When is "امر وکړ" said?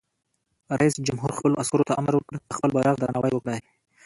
1.99-2.35